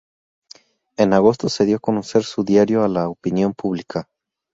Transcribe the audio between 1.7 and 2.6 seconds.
a conocer su